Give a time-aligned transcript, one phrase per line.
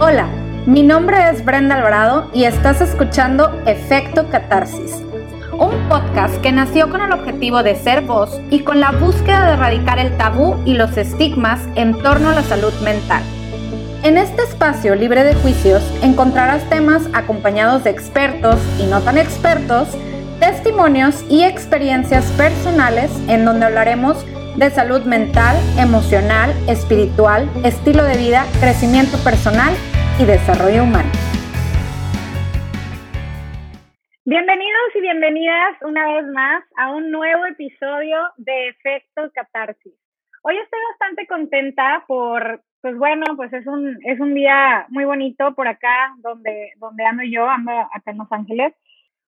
[0.00, 0.28] Hola,
[0.64, 5.02] mi nombre es Brenda Alvarado y estás escuchando Efecto Catarsis,
[5.58, 9.52] un podcast que nació con el objetivo de ser voz y con la búsqueda de
[9.54, 13.24] erradicar el tabú y los estigmas en torno a la salud mental.
[14.04, 19.88] En este espacio libre de juicios encontrarás temas acompañados de expertos y no tan expertos,
[20.38, 24.24] testimonios y experiencias personales en donde hablaremos
[24.58, 29.70] de salud mental, emocional, espiritual, estilo de vida, crecimiento personal
[30.18, 31.08] y desarrollo humano.
[34.24, 39.94] Bienvenidos y bienvenidas una vez más a un nuevo episodio de Efecto Catarsis.
[40.42, 45.54] Hoy estoy bastante contenta por, pues bueno, pues es un, es un día muy bonito
[45.54, 48.74] por acá donde, donde ando yo, ando acá en Los Ángeles.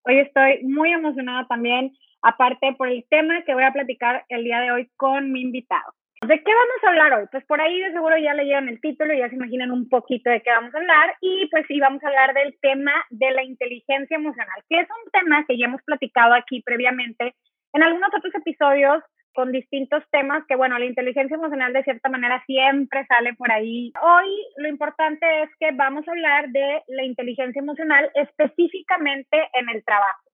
[0.02, 1.92] Hoy estoy muy emocionada también
[2.22, 5.92] aparte por el tema que voy a platicar el día de hoy con mi invitado.
[6.26, 7.26] ¿De qué vamos a hablar hoy?
[7.32, 10.28] Pues por ahí de seguro ya leyeron el título y ya se imaginan un poquito
[10.28, 11.16] de qué vamos a hablar.
[11.22, 15.10] Y pues sí, vamos a hablar del tema de la inteligencia emocional, que es un
[15.12, 17.34] tema que ya hemos platicado aquí previamente
[17.72, 22.42] en algunos otros episodios con distintos temas que, bueno, la inteligencia emocional de cierta manera
[22.46, 23.92] siempre sale por ahí.
[24.02, 29.82] Hoy lo importante es que vamos a hablar de la inteligencia emocional específicamente en el
[29.84, 30.29] trabajo.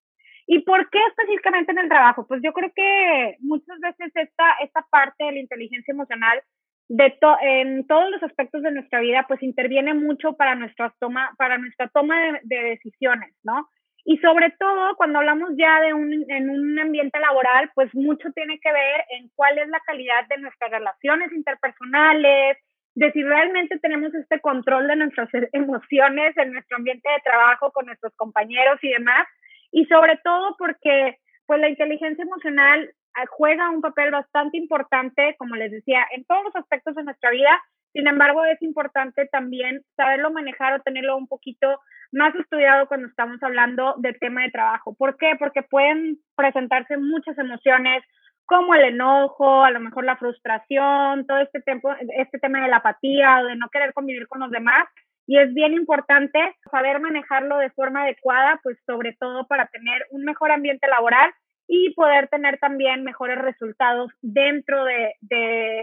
[0.47, 2.25] ¿Y por qué específicamente en el trabajo?
[2.25, 6.41] Pues yo creo que muchas veces esta, esta parte de la inteligencia emocional
[6.87, 11.57] de en todos los aspectos de nuestra vida, pues interviene mucho para nuestra toma, para
[11.57, 13.67] nuestra toma de, decisiones, ¿no?
[14.05, 18.57] Y sobre todo cuando hablamos ya de un, en un ambiente laboral, pues mucho tiene
[18.61, 22.57] que ver en cuál es la calidad de nuestras relaciones interpersonales,
[22.95, 27.85] de si realmente tenemos este control de nuestras emociones en nuestro ambiente de trabajo con
[27.85, 29.27] nuestros compañeros y demás
[29.71, 35.55] y sobre todo porque pues la inteligencia emocional ah, juega un papel bastante importante, como
[35.55, 37.57] les decía, en todos los aspectos de nuestra vida.
[37.93, 41.79] Sin embargo, es importante también saberlo manejar o tenerlo un poquito
[42.11, 44.93] más estudiado cuando estamos hablando del tema de trabajo.
[44.95, 45.35] ¿Por qué?
[45.39, 48.03] Porque pueden presentarse muchas emociones
[48.45, 52.77] como el enojo, a lo mejor la frustración, todo este, tiempo, este tema de la
[52.77, 54.85] apatía o de no querer convivir con los demás
[55.27, 56.39] y es bien importante
[56.71, 61.31] saber manejarlo de forma adecuada, pues sobre todo para tener un mejor ambiente laboral
[61.67, 65.13] y poder tener también mejores resultados dentro de,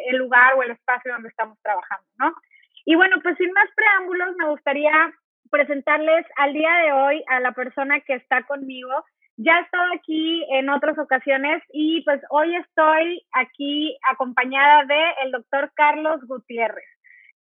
[0.09, 2.35] el lugar o el espacio donde estamos trabajando, ¿no?
[2.87, 4.93] Y bueno, pues sin más preámbulos, me gustaría
[5.51, 8.93] presentarles al día de hoy a la persona que está conmigo.
[9.37, 15.33] Ya he estado aquí en otras ocasiones y pues hoy estoy aquí acompañada de el
[15.33, 16.85] doctor Carlos Gutiérrez.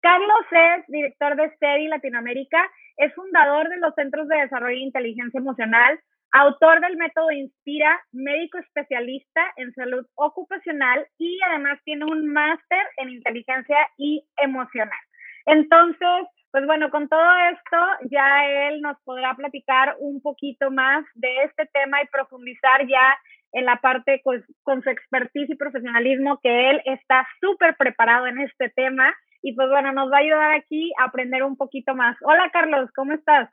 [0.04, 2.62] Carlos es director de SEDI Latinoamérica,
[2.98, 5.98] es fundador de los Centros de Desarrollo e Inteligencia Emocional,
[6.30, 13.08] autor del método Inspira, médico especialista en salud ocupacional y además tiene un máster en
[13.12, 14.98] inteligencia y emocional.
[15.46, 17.78] Entonces, pues bueno, con todo esto
[18.10, 23.16] ya él nos podrá platicar un poquito más de este tema y profundizar ya
[23.52, 28.40] en la parte con, con su expertise y profesionalismo que él está súper preparado en
[28.40, 32.16] este tema y pues bueno, nos va a ayudar aquí a aprender un poquito más.
[32.22, 33.50] Hola Carlos, ¿cómo estás?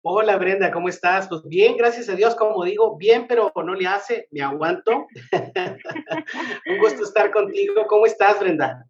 [0.00, 1.28] Hola Brenda, ¿cómo estás?
[1.28, 5.08] Pues bien, gracias a Dios, como digo, bien, pero no le hace, me aguanto.
[6.66, 7.84] un gusto estar contigo.
[7.88, 8.84] ¿Cómo estás, Brenda?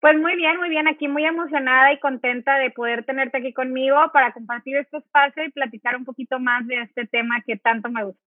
[0.00, 3.96] Pues muy bien, muy bien, aquí muy emocionada y contenta de poder tenerte aquí conmigo
[4.12, 8.04] para compartir este espacio y platicar un poquito más de este tema que tanto me
[8.04, 8.22] gusta.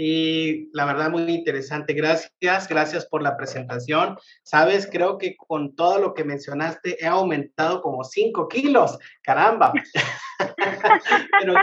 [0.00, 1.92] Sí, la verdad muy interesante.
[1.92, 4.16] Gracias, gracias por la presentación.
[4.42, 8.98] Sabes, creo que con todo lo que mencionaste he aumentado como 5 kilos.
[9.22, 9.74] Caramba.
[11.42, 11.54] Pero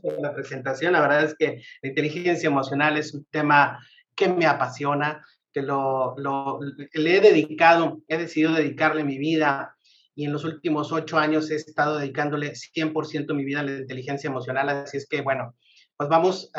[0.00, 0.92] por la presentación.
[0.92, 3.84] La verdad es que la inteligencia emocional es un tema
[4.14, 9.74] que me apasiona, que lo, lo le he dedicado, he decidido dedicarle mi vida
[10.14, 14.30] y en los últimos ocho años he estado dedicándole 100% mi vida a la inteligencia
[14.30, 14.68] emocional.
[14.68, 15.56] Así es que, bueno,
[15.96, 16.50] pues vamos,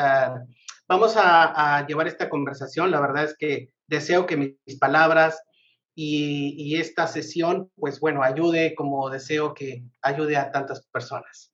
[0.88, 2.90] vamos a, llevar esta conversación.
[2.90, 5.42] La verdad es que deseo que mis palabras
[5.94, 11.52] y, esta sesión, pues bueno, ayude como deseo que ayude a tantas personas.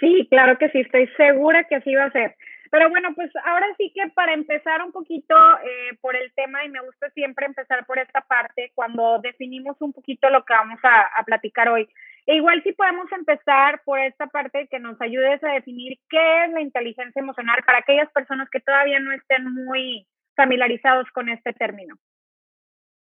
[0.00, 2.36] Sí, claro que sí, estoy segura que así va a ser.
[2.70, 6.68] Pero bueno, pues ahora sí que para empezar un poquito eh, por el tema, y
[6.68, 11.22] me gusta siempre empezar por esta parte, cuando definimos un poquito lo que vamos a
[11.24, 11.88] platicar hoy.
[12.26, 16.52] E igual si podemos empezar por esta parte que nos ayudes a definir qué es
[16.52, 21.96] la inteligencia emocional para aquellas personas que todavía no estén muy familiarizados con este término.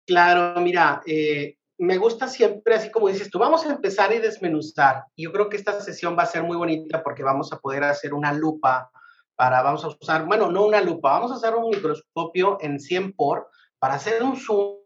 [0.06, 5.04] Claro, mira, eh, me gusta siempre, así como dices tú, vamos a empezar y desmenuzar.
[5.16, 8.12] Yo creo que esta sesión va a ser muy bonita porque vamos a poder hacer
[8.12, 8.90] una lupa
[9.34, 13.14] para, vamos a usar, bueno, no una lupa, vamos a hacer un microscopio en 100
[13.14, 13.48] por
[13.78, 14.76] para hacer un zoom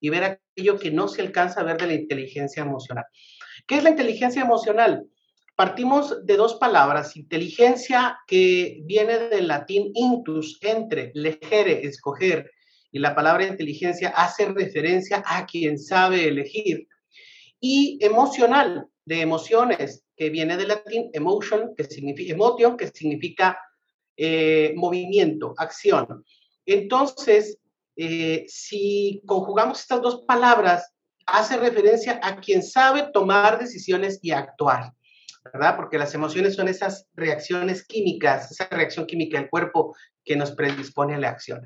[0.00, 3.04] y ver aquello que no se alcanza a ver de la inteligencia emocional.
[3.68, 5.06] ¿Qué es la inteligencia emocional?
[5.54, 12.50] Partimos de dos palabras, inteligencia que viene del latín intus, entre, legere, escoger,
[12.90, 16.88] y la palabra inteligencia hace referencia a quien sabe elegir,
[17.60, 23.58] y emocional, de emociones, que viene del latín emotion, que significa emotion, que significa
[24.16, 26.24] eh, movimiento, acción.
[26.64, 27.58] Entonces,
[27.96, 30.90] eh, si conjugamos estas dos palabras,
[31.28, 34.92] hace referencia a quien sabe tomar decisiones y actuar,
[35.44, 35.76] ¿verdad?
[35.76, 39.94] Porque las emociones son esas reacciones químicas, esa reacción química del cuerpo
[40.24, 41.62] que nos predispone a la acción.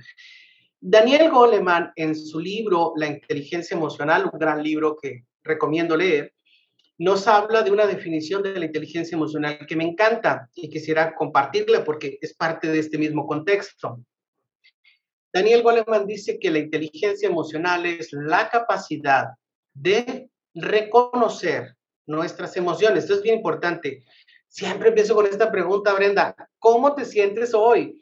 [0.80, 6.34] Daniel Goleman, en su libro La inteligencia emocional, un gran libro que recomiendo leer,
[6.98, 11.84] nos habla de una definición de la inteligencia emocional que me encanta y quisiera compartirla
[11.84, 14.04] porque es parte de este mismo contexto.
[15.32, 19.28] Daniel Goleman dice que la inteligencia emocional es la capacidad
[19.74, 21.76] de reconocer
[22.06, 23.04] nuestras emociones.
[23.04, 24.04] Esto es bien importante.
[24.48, 27.98] Siempre empiezo con esta pregunta, Brenda, ¿cómo te sientes hoy?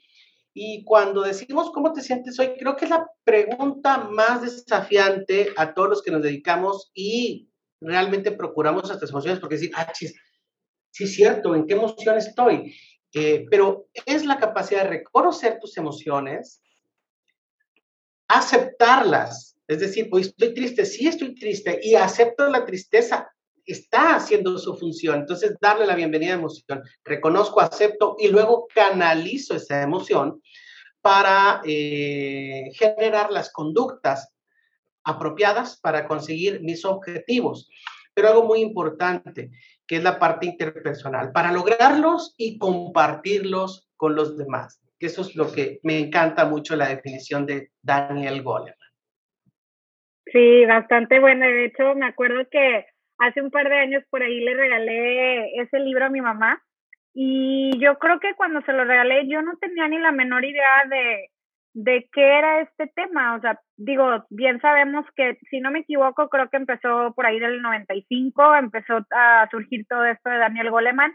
[0.53, 5.75] Y cuando decimos cómo te sientes hoy, creo que es la pregunta más desafiante a
[5.75, 7.49] todos los que nos dedicamos y
[7.81, 10.13] realmente procuramos nuestras emociones porque decir, ah, sí,
[10.91, 12.75] sí cierto, ¿en qué emoción estoy?
[13.15, 16.61] Eh, pero es la capacidad de reconocer tus emociones,
[18.31, 23.29] aceptarlas, es decir, hoy estoy triste, sí estoy triste y acepto la tristeza,
[23.67, 25.21] está haciendo su función.
[25.21, 30.41] Entonces, darle la bienvenida a la emoción, reconozco, acepto y luego canalizo esa emoción
[31.01, 34.33] para eh, generar las conductas
[35.03, 37.69] apropiadas para conseguir mis objetivos.
[38.15, 39.51] Pero algo muy importante,
[39.87, 44.81] que es la parte interpersonal, para lograrlos y compartirlos con los demás.
[45.01, 48.77] Que eso es lo que me encanta mucho la definición de Daniel Goleman.
[50.27, 51.47] Sí, bastante bueno.
[51.47, 52.87] De hecho, me acuerdo que
[53.19, 56.63] hace un par de años por ahí le regalé ese libro a mi mamá
[57.13, 60.85] y yo creo que cuando se lo regalé yo no tenía ni la menor idea
[60.89, 61.31] de,
[61.75, 63.37] de qué era este tema.
[63.37, 67.39] O sea, digo, bien sabemos que, si no me equivoco, creo que empezó por ahí
[67.39, 71.15] del 95, empezó a surgir todo esto de Daniel Goleman.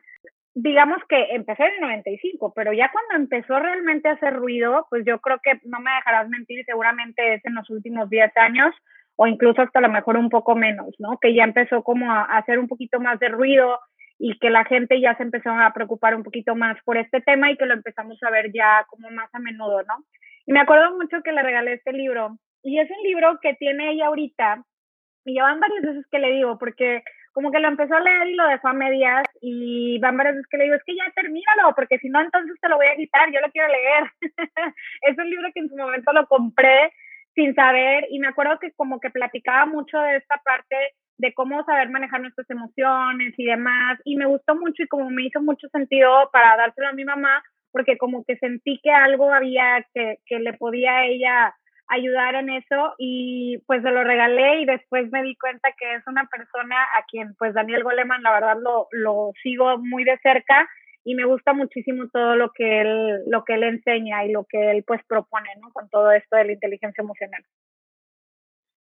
[0.56, 5.04] Digamos que empezó en el 95, pero ya cuando empezó realmente a hacer ruido, pues
[5.06, 8.74] yo creo que no me dejarás mentir, seguramente es en los últimos 10 años
[9.18, 11.18] o incluso hasta a lo mejor un poco menos, ¿no?
[11.20, 13.80] Que ya empezó como a hacer un poquito más de ruido
[14.18, 17.52] y que la gente ya se empezó a preocupar un poquito más por este tema
[17.52, 20.06] y que lo empezamos a ver ya como más a menudo, ¿no?
[20.46, 22.38] Y me acuerdo mucho que le regalé este libro.
[22.64, 24.64] Y es un libro que tiene ella ahorita.
[25.26, 27.04] Y ya van varias veces que le digo, porque
[27.36, 29.28] como que lo empezó a leer y lo dejó a medias.
[29.42, 32.56] Y van varias veces que le digo, es que ya termínalo, porque si no, entonces
[32.62, 33.30] te lo voy a quitar.
[33.30, 34.04] Yo lo quiero leer.
[35.02, 36.94] es un libro que en su momento lo compré
[37.36, 38.08] sin saber.
[38.10, 40.78] Y me acuerdo que como que platicaba mucho de esta parte
[41.18, 44.00] de cómo saber manejar nuestras emociones y demás.
[44.06, 47.44] Y me gustó mucho y como me hizo mucho sentido para dárselo a mi mamá,
[47.74, 51.54] porque como que sentí que algo había que, que le podía a ella
[51.88, 56.04] ayudar en eso y pues se lo regalé y después me di cuenta que es
[56.08, 60.68] una persona a quien pues Daniel Goleman la verdad lo, lo sigo muy de cerca
[61.04, 64.72] y me gusta muchísimo todo lo que él lo que él enseña y lo que
[64.72, 65.72] él pues propone ¿no?
[65.72, 67.44] con todo esto de la inteligencia emocional.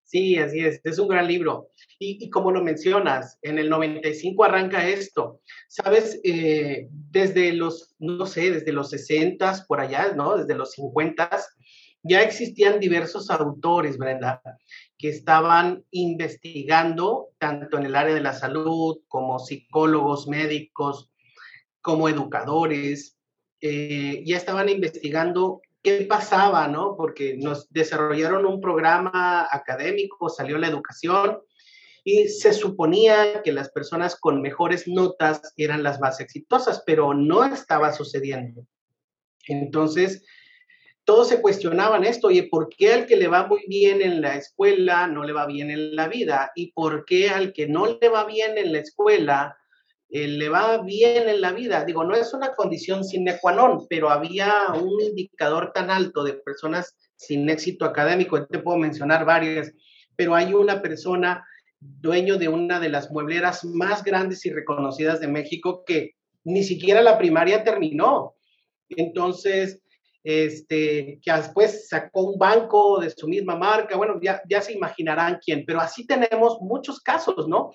[0.05, 1.69] Sí, así es, es un gran libro.
[1.97, 5.41] Y, como lo mencionas, en el 95 arranca esto.
[5.67, 10.37] Sabes, eh, desde los, no sé, desde los 60 por allá, ¿no?
[10.37, 11.31] Desde los 50
[12.03, 14.41] ya existían diversos autores, Brenda,
[14.97, 21.09] que estaban investigando tanto en el área de la salud como psicólogos, médicos,
[21.81, 23.17] como educadores,
[23.61, 26.95] eh, ya estaban investigando qué pasaba, ¿no?
[26.97, 31.39] Porque nos desarrollaron un programa académico, salió la educación
[32.03, 37.45] y se suponía que las personas con mejores notas eran las más exitosas, pero no
[37.45, 38.65] estaba sucediendo.
[39.47, 40.25] Entonces,
[41.05, 44.35] todos se cuestionaban esto, y ¿por qué al que le va muy bien en la
[44.35, 46.51] escuela no le va bien en la vida?
[46.55, 49.57] ¿Y por qué al que no le va bien en la escuela
[50.15, 51.83] eh, le va bien en la vida.
[51.85, 56.33] Digo, no es una condición sine qua non, pero había un indicador tan alto de
[56.33, 59.73] personas sin éxito académico, te puedo mencionar varias,
[60.15, 61.43] pero hay una persona
[61.79, 66.11] dueño de una de las muebleras más grandes y reconocidas de México que
[66.43, 68.35] ni siquiera la primaria terminó.
[68.89, 69.81] Entonces,
[70.23, 75.39] este, que después sacó un banco de su misma marca, bueno, ya, ya se imaginarán
[75.43, 77.71] quién, pero así tenemos muchos casos, ¿no?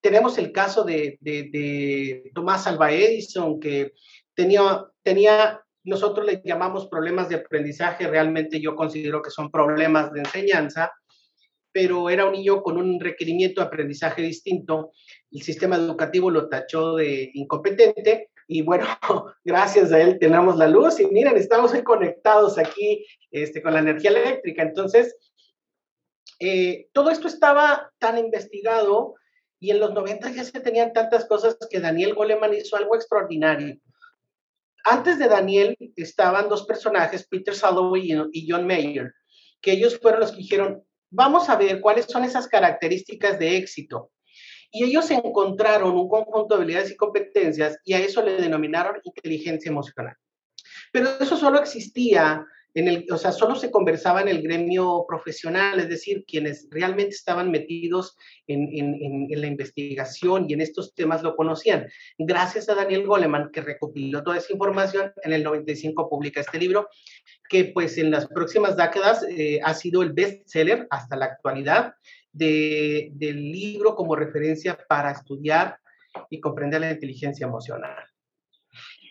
[0.00, 3.92] Tenemos el caso de, de, Tomás Alva Edison, que
[4.34, 10.20] tenía, tenía, nosotros le llamamos problemas de aprendizaje, realmente yo considero que son problemas de
[10.20, 10.92] enseñanza,
[11.72, 14.92] pero era un niño con un requerimiento de aprendizaje distinto.
[15.30, 18.86] El sistema educativo lo tachó de incompetente y bueno,
[19.44, 23.80] gracias a él tenemos la luz y miren, estamos hoy conectados aquí este, con la
[23.80, 24.62] energía eléctrica.
[24.62, 25.16] Entonces,
[26.38, 29.14] eh, todo esto estaba tan investigado
[29.58, 33.76] y en los 90 ya se tenían tantas cosas que Daniel Goleman hizo algo extraordinario.
[34.84, 39.12] Antes de Daniel estaban dos personajes, Peter Salovey y John Mayer,
[39.60, 44.12] que ellos fueron los que dijeron, vamos a ver cuáles son esas características de éxito.
[44.76, 49.70] Y ellos encontraron un conjunto de habilidades y competencias y a eso le denominaron inteligencia
[49.70, 50.14] emocional.
[50.92, 55.80] Pero eso solo existía en el, o sea, solo se conversaba en el gremio profesional,
[55.80, 61.36] es decir, quienes realmente estaban metidos en, en, la investigación y en estos temas lo
[61.36, 61.88] conocían.
[62.18, 66.90] Gracias a Daniel Goleman, que recopiló toda esa información, en el 95 publica este libro,
[67.48, 71.94] que pues en las próximas décadas eh, ha sido el bestseller hasta la actualidad
[72.36, 75.76] de, del libro como referencia para estudiar
[76.30, 77.96] y comprender la inteligencia emocional.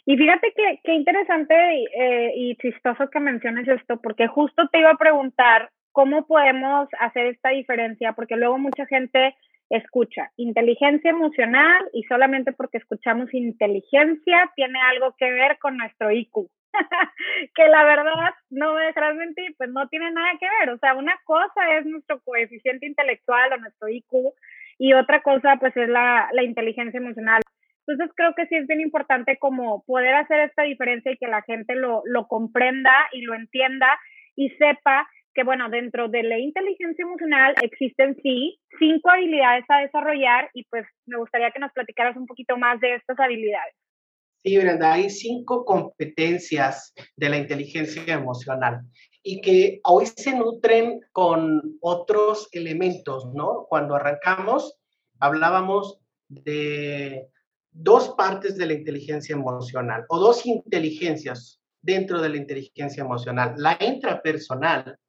[0.06, 4.92] Y fíjate que, qué interesante eh, y chistoso que menciones esto, porque justo te iba
[4.92, 9.36] a preguntar cómo podemos hacer esta diferencia, porque luego mucha gente
[9.70, 16.50] escucha inteligencia emocional y solamente porque escuchamos inteligencia tiene algo que ver con nuestro IQ.
[17.56, 20.70] que la verdad, no me dejarás mentir, pues no tiene nada que ver.
[20.70, 24.34] O sea, una cosa es nuestro coeficiente intelectual o nuestro IQ
[24.78, 27.42] y otra cosa pues es la, la inteligencia emocional.
[27.88, 31.44] Entonces creo que sí es bien importante como poder hacer esta diferencia y que la
[31.44, 33.88] gente lo, lo comprenda y lo entienda
[34.36, 40.50] y sepa que, bueno, dentro de la inteligencia emocional existen sí cinco habilidades a desarrollar
[40.54, 43.76] y pues me gustaría que nos platicaras un poquito más de estas habilidades.
[44.46, 48.82] Sí, Brenda, hay cinco competencias de la inteligencia emocional
[49.24, 53.66] y que hoy se nutren con otros elementos, ¿no?
[53.68, 54.78] Cuando arrancamos,
[55.20, 57.28] hablábamos de
[57.72, 63.56] dos partes de la inteligencia emocional o dos inteligencias dentro de la inteligencia emocional.
[63.58, 65.00] La intrapersonal,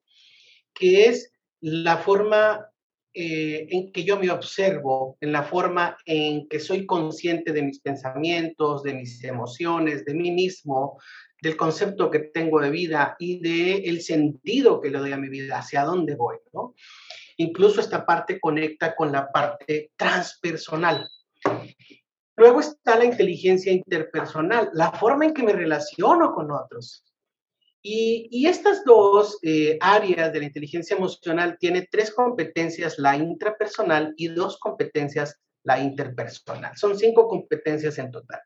[0.72, 2.70] que es la forma
[3.18, 7.80] eh, en que yo me observo, en la forma en que soy consciente de mis
[7.80, 11.00] pensamientos, de mis emociones, de mí mismo,
[11.40, 15.30] del concepto que tengo de vida y de el sentido que le doy a mi
[15.30, 16.74] vida, hacia dónde voy, ¿no?
[17.38, 21.08] Incluso esta parte conecta con la parte transpersonal.
[22.36, 27.05] Luego está la inteligencia interpersonal, la forma en que me relaciono con otros.
[27.88, 34.26] Y, estas dos eh, áreas de la inteligencia emocional tienen tres competencias, la intrapersonal y
[34.26, 36.76] dos competencias, la interpersonal.
[36.76, 38.40] Son cinco competencias en total.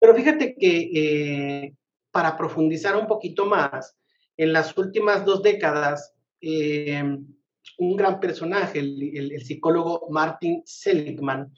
[0.00, 1.74] Pero fíjate que eh,
[2.10, 3.96] para profundizar un poquito más,
[4.36, 7.00] en las últimas dos décadas, eh,
[7.78, 11.52] un gran personaje, el, psicólogo Martin Seligman,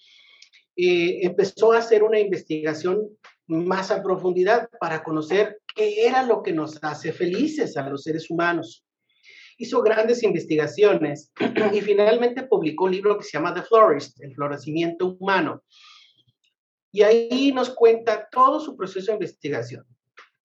[0.76, 3.08] empezó a hacer una investigación
[3.50, 8.30] más a profundidad para conocer qué era lo que nos hace felices a los seres
[8.30, 8.84] humanos.
[9.58, 11.32] Hizo grandes investigaciones
[11.72, 15.62] y finalmente publicó un libro que se llama The Florist, el florecimiento humano.
[16.92, 19.84] Y ahí nos cuenta todo su proceso de investigación.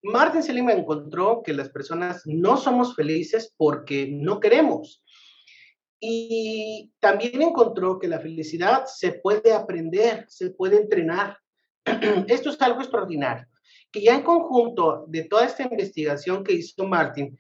[0.04, 5.04] Martin Seligman encontró que las personas no somos felices porque no queremos.
[6.00, 11.40] Y también encontró que la felicidad se puede aprender, se puede entrenar.
[12.28, 13.48] Esto es algo extraordinario,
[13.92, 17.38] que ya en conjunto de toda esta investigación que hizo Martin,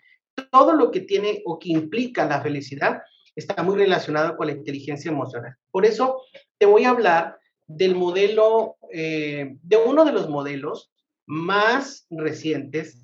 [0.51, 3.01] todo lo que tiene o que implica la felicidad
[3.35, 5.55] está muy relacionado con la inteligencia emocional.
[5.71, 6.21] Por eso
[6.57, 7.37] te voy a hablar
[7.67, 10.91] del modelo, eh, de uno de los modelos
[11.25, 13.01] más recientes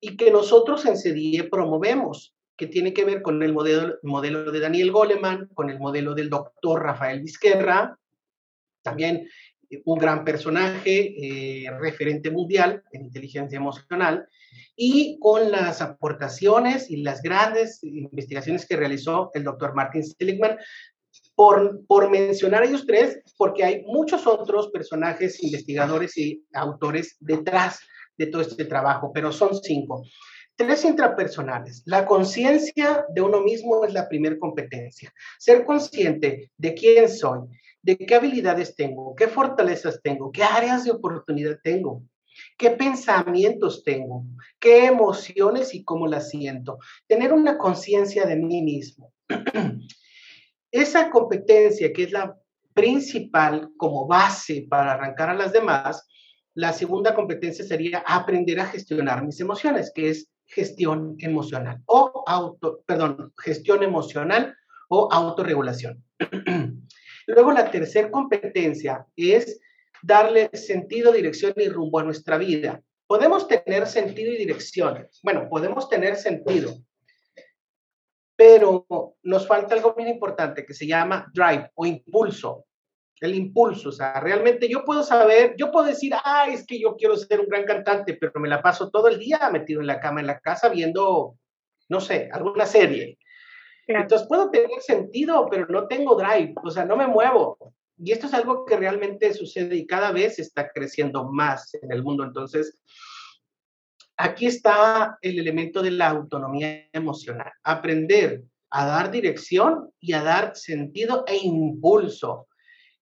[0.00, 4.60] y que nosotros en CDIE promovemos, que tiene que ver con el modelo, modelo de
[4.60, 7.98] Daniel Goleman, con el modelo del doctor Rafael Vizquerra,
[8.82, 9.28] también
[9.84, 14.28] un gran personaje, eh, referente mundial en inteligencia emocional,
[14.76, 20.58] y con las aportaciones y las grandes investigaciones que realizó el doctor Martin Seligman,
[21.34, 27.80] por, por mencionar a ellos tres, porque hay muchos otros personajes, investigadores y autores detrás
[28.16, 30.02] de todo este trabajo, pero son cinco.
[30.56, 31.82] Tres intrapersonales.
[31.84, 35.12] La conciencia de uno mismo es la primera competencia.
[35.38, 37.40] Ser consciente de quién soy,
[37.86, 42.02] de qué habilidades tengo, qué fortalezas tengo, qué áreas de oportunidad tengo,
[42.58, 44.24] qué pensamientos tengo,
[44.58, 46.78] qué emociones y cómo las siento.
[47.06, 49.12] Tener una conciencia de mí mismo.
[50.72, 52.36] Esa competencia que es la
[52.74, 56.08] principal como base para arrancar a las demás,
[56.54, 62.82] la segunda competencia sería aprender a gestionar mis emociones, que es gestión emocional o auto,
[62.84, 64.56] perdón, gestión emocional
[64.88, 66.02] o autorregulación.
[67.26, 69.60] Luego la tercera competencia es
[70.02, 72.80] darle sentido, dirección y rumbo a nuestra vida.
[73.06, 75.08] Podemos tener sentido y dirección.
[75.22, 76.74] Bueno, podemos tener sentido,
[78.36, 78.86] pero
[79.22, 82.66] nos falta algo muy importante que se llama drive o impulso.
[83.18, 86.96] El impulso, o sea, realmente yo puedo saber, yo puedo decir, ah, es que yo
[86.96, 90.00] quiero ser un gran cantante, pero me la paso todo el día metido en la
[90.00, 91.38] cama, en la casa, viendo,
[91.88, 93.18] no sé, alguna serie.
[93.86, 97.74] Entonces puedo tener sentido, pero no tengo drive, o sea, no me muevo.
[97.98, 102.02] Y esto es algo que realmente sucede y cada vez está creciendo más en el
[102.02, 102.24] mundo.
[102.24, 102.82] Entonces,
[104.16, 107.52] aquí está el elemento de la autonomía emocional.
[107.62, 112.48] Aprender a dar dirección y a dar sentido e impulso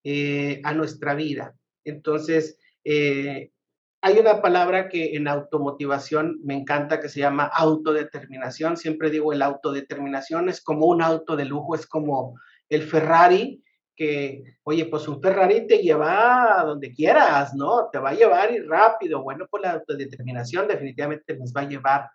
[0.04, 1.54] eh, a nuestra vida.
[1.82, 3.50] Entonces, eh,
[4.04, 8.76] hay una palabra que en automotivación me encanta que se llama autodeterminación.
[8.76, 13.64] Siempre digo, el autodeterminación es como un auto de lujo, es como el Ferrari,
[13.96, 17.88] que, oye, pues un Ferrari te lleva a donde quieras, ¿no?
[17.90, 19.23] Te va a llevar y rápido.
[19.23, 22.11] Bueno, pues la autodeterminación definitivamente nos va a llevar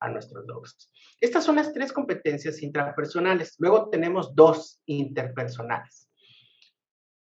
[0.00, 0.90] a nuestros logros.
[1.20, 3.56] Estas son las tres competencias intrapersonales.
[3.58, 6.08] Luego tenemos dos interpersonales.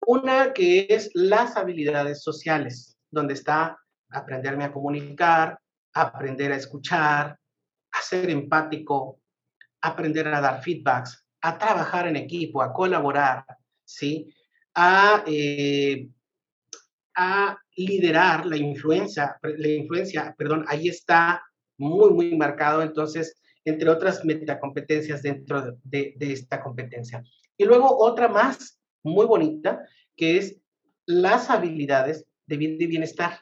[0.06, 3.80] Una que es las habilidades sociales, donde está
[4.12, 5.60] aprenderme a comunicar,
[5.94, 7.38] aprender a escuchar,
[7.92, 9.20] a ser empático,
[9.82, 13.46] aprender a dar feedbacks, a trabajar en equipo, a colaborar,
[13.84, 14.34] ¿sí?
[14.76, 16.08] A, eh,
[17.76, 21.44] liderar la influencia, la influencia, perdón, ahí está
[21.78, 27.24] muy, muy marcado, entonces, entre otras metacompetencias dentro de, esta competencia.
[27.58, 30.58] Y luego otra más muy bonita, que es
[31.06, 33.40] las habilidades de bienestar,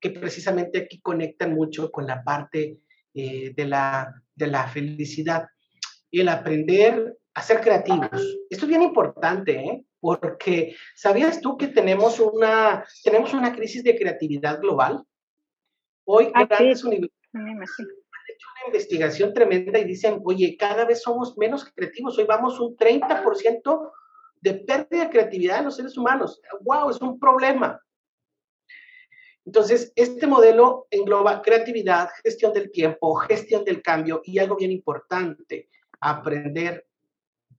[0.00, 2.78] que precisamente aquí conectan mucho con la parte
[3.14, 5.46] eh, de, la, de la felicidad.
[6.10, 8.10] Y el aprender a ser creativos.
[8.48, 9.84] Esto es bien importante, ¿eh?
[10.00, 15.04] porque ¿sabías tú que tenemos una, tenemos una crisis de creatividad global?
[16.04, 21.36] Hoy ah, grandes universidades han hecho una investigación tremenda y dicen, oye, cada vez somos
[21.38, 23.90] menos creativos, hoy vamos un 30%
[24.40, 26.40] de pérdida de creatividad en los seres humanos.
[26.62, 26.90] ¡Wow!
[26.90, 27.80] Es un problema.
[29.44, 35.68] Entonces, este modelo engloba creatividad, gestión del tiempo, gestión del cambio y algo bien importante,
[36.00, 36.86] aprender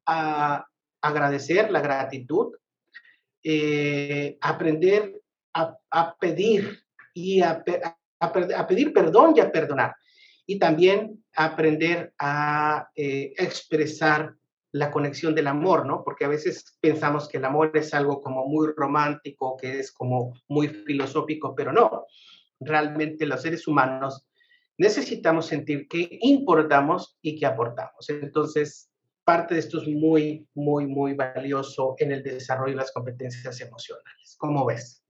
[0.05, 0.65] a
[1.01, 2.55] agradecer la gratitud,
[3.43, 5.19] eh, aprender
[5.53, 7.63] a, pedir y a,
[8.67, 9.95] pedir perdón y a perdonar.
[10.45, 14.35] Y también aprender a eh, expresar
[14.73, 16.03] la conexión del amor, ¿no?
[16.03, 20.33] Porque a veces pensamos que el amor es algo como muy romántico, que es como
[20.47, 22.05] muy filosófico, pero no.
[22.59, 24.25] Realmente los seres humanos
[24.77, 28.09] necesitamos sentir que importamos y que aportamos.
[28.09, 28.91] Entonces,
[29.23, 34.35] parte de esto es muy, muy, muy valioso en el desarrollo de las competencias emocionales.
[34.39, 35.05] ¿Cómo ves?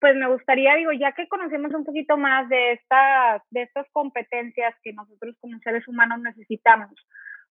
[0.00, 4.74] Pues me gustaría, digo, ya que conocemos un poquito más de, esta, de estas competencias
[4.82, 6.90] que nosotros como seres humanos necesitamos,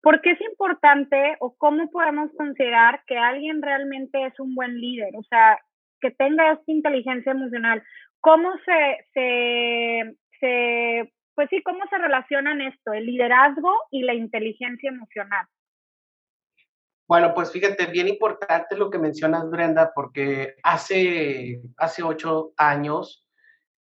[0.01, 5.17] ¿Por qué es importante o cómo podemos considerar que alguien realmente es un buen líder?
[5.17, 5.59] O sea,
[6.01, 7.83] que tenga esta inteligencia emocional.
[8.21, 14.91] ¿Cómo se, se, se, pues sí, cómo se relacionan esto, el liderazgo y la inteligencia
[14.91, 15.47] emocional?
[17.09, 23.27] Bueno, pues fíjate, bien importante lo que mencionas, Brenda, porque hace, hace ocho años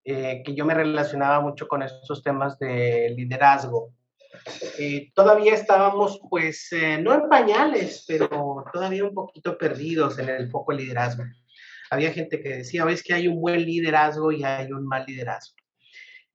[0.06, 3.90] eh, que yo me relacionaba mucho con estos temas de liderazgo.
[4.80, 8.30] Eh, todavía estábamos, pues, eh, no en pañales, pero
[8.72, 11.24] todavía un poquito perdidos en el foco de liderazgo.
[11.90, 15.56] Había gente que decía, ves que hay un buen liderazgo y hay un mal liderazgo.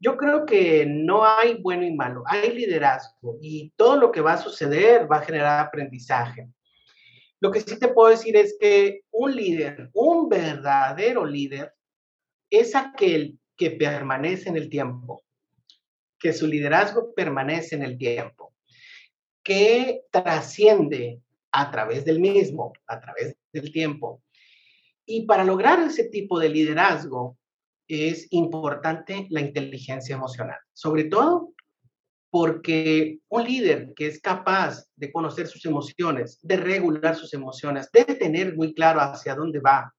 [0.01, 4.33] Yo creo que no hay bueno y malo, hay liderazgo y todo lo que va
[4.33, 6.49] a suceder va a generar aprendizaje.
[7.39, 11.73] Lo que sí te puedo decir es que un líder, un verdadero líder,
[12.51, 15.23] es aquel que permanece en el tiempo,
[16.23, 18.55] que su liderazgo permanece en el tiempo,
[19.43, 24.23] que trasciende a través del mismo, a través del tiempo.
[25.05, 27.37] Y para lograr ese tipo de liderazgo
[27.89, 31.55] es importante la inteligencia emocional, sobre todo
[32.31, 38.05] porque un líder que es capaz de conocer sus emociones, de regular sus emociones, de
[38.05, 39.93] tener muy claro hacia dónde va,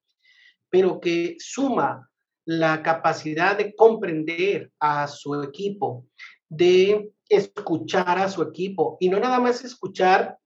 [0.69, 2.09] pero que suma
[2.45, 6.05] la capacidad de comprender a su equipo,
[6.49, 8.97] de escuchar a su equipo.
[8.99, 10.37] Y no nada más escuchar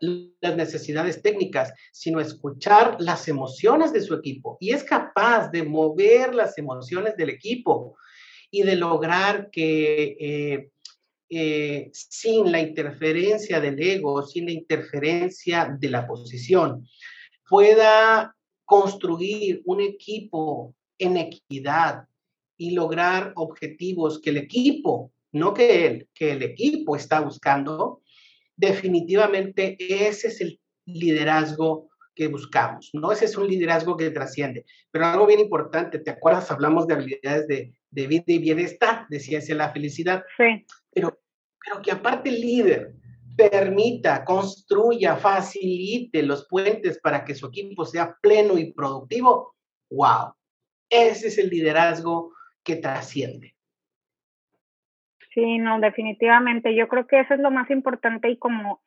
[0.00, 4.56] las necesidades técnicas, sino escuchar las emociones de su equipo.
[4.60, 7.96] Y es capaz de mover las emociones del equipo
[8.50, 10.70] y de lograr que eh,
[11.30, 16.86] eh, sin la interferencia del ego, sin la interferencia de la posición,
[17.48, 22.06] pueda construir un equipo en equidad
[22.56, 28.02] y lograr objetivos que el equipo, no que él, que el equipo está buscando,
[28.56, 33.10] definitivamente ese es el liderazgo que buscamos, ¿no?
[33.10, 34.64] Ese es un liderazgo que trasciende.
[34.92, 36.50] Pero algo bien importante, ¿te acuerdas?
[36.50, 40.22] Hablamos de habilidades de, de vida y bienestar, de ciencia de la felicidad.
[40.36, 40.64] Sí.
[40.92, 41.18] Pero,
[41.64, 42.94] pero que aparte el líder
[43.36, 49.56] permita, construya, facilite los puentes para que su equipo sea pleno y productivo,
[49.90, 50.34] wow,
[50.94, 53.54] ese es el liderazgo que trasciende.
[55.34, 56.74] Sí, no, definitivamente.
[56.74, 58.80] Yo creo que eso es lo más importante y como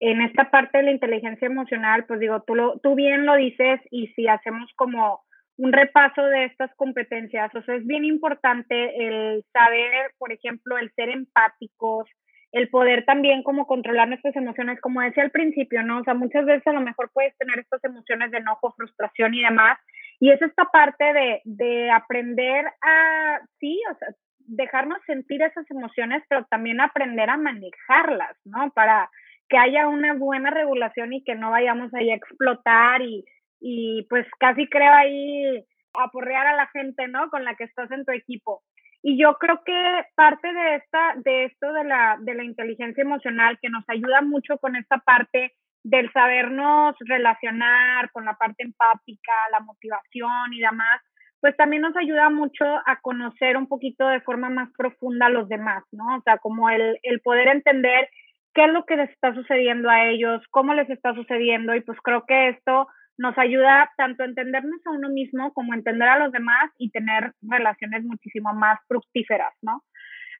[0.00, 3.80] en esta parte de la inteligencia emocional, pues digo, tú, lo, tú bien lo dices
[3.90, 5.22] y si hacemos como
[5.58, 10.90] un repaso de estas competencias, o sea, es bien importante el saber, por ejemplo, el
[10.94, 12.08] ser empáticos,
[12.52, 16.00] el poder también como controlar nuestras emociones, como decía al principio, ¿no?
[16.00, 19.42] O sea, muchas veces a lo mejor puedes tener estas emociones de enojo, frustración y
[19.42, 19.78] demás,
[20.22, 24.06] y es esta parte de, de aprender a, sí, o sea,
[24.38, 28.70] dejarnos sentir esas emociones, pero también aprender a manejarlas, ¿no?
[28.70, 29.10] Para
[29.48, 33.24] que haya una buena regulación y que no vayamos ahí a explotar y,
[33.60, 37.28] y pues casi creo ahí aporrear a la gente, ¿no?
[37.28, 38.62] Con la que estás en tu equipo.
[39.02, 43.58] Y yo creo que parte de esta, de esto de la, de la inteligencia emocional
[43.60, 45.52] que nos ayuda mucho con esta parte
[45.84, 51.00] del sabernos relacionar con la parte empática, la motivación y demás,
[51.40, 55.48] pues también nos ayuda mucho a conocer un poquito de forma más profunda a los
[55.48, 56.16] demás, ¿no?
[56.16, 58.08] O sea, como el, el poder entender
[58.54, 61.98] qué es lo que les está sucediendo a ellos, cómo les está sucediendo, y pues
[62.02, 62.86] creo que esto
[63.18, 66.90] nos ayuda tanto a entendernos a uno mismo como a entender a los demás y
[66.90, 69.82] tener relaciones muchísimo más fructíferas, ¿no?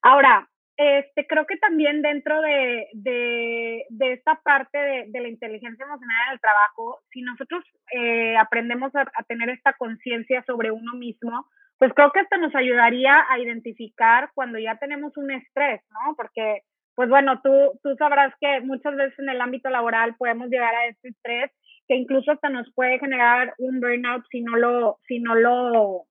[0.03, 6.33] Ahora, este, creo que también dentro de, de, esta parte de, la inteligencia emocional en
[6.35, 11.47] el trabajo, si nosotros eh, aprendemos a, a, tener esta conciencia sobre uno mismo,
[11.79, 16.15] pues creo que esto nos ayudaría a identificar cuando ya tenemos un estrés, ¿no?
[16.15, 16.63] Porque,
[16.95, 17.51] pues bueno, tú,
[17.83, 21.51] tú sabrás que muchas veces en el ámbito laboral podemos llegar a este estrés
[21.89, 26.05] que incluso hasta nos puede generar un burnout si no lo, si no lo,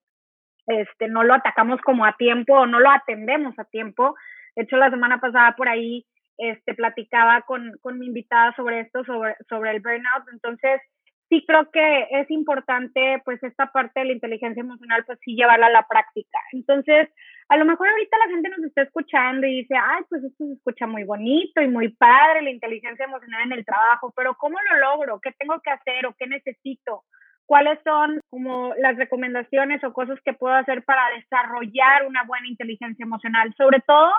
[0.68, 4.16] este, no lo atacamos como a tiempo o no lo atendemos a tiempo.
[4.56, 6.06] De hecho, la semana pasada por ahí
[6.38, 10.28] este, platicaba con, con mi invitada sobre esto, sobre, sobre el burnout.
[10.32, 10.82] Entonces,
[11.30, 15.68] sí creo que es importante, pues, esta parte de la inteligencia emocional, pues sí llevarla
[15.68, 16.40] a la práctica.
[16.52, 17.10] Entonces,
[17.48, 20.54] a lo mejor ahorita la gente nos está escuchando y dice, ay, pues esto se
[20.54, 24.80] escucha muy bonito y muy padre, la inteligencia emocional en el trabajo, pero ¿cómo lo
[24.80, 25.20] logro?
[25.22, 27.04] ¿Qué tengo que hacer o qué necesito?
[27.46, 33.04] ¿Cuáles son como las recomendaciones o cosas que puedo hacer para desarrollar una buena inteligencia
[33.04, 33.54] emocional?
[33.58, 34.12] Sobre todo,